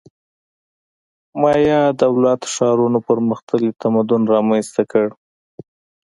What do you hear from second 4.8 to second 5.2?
کړ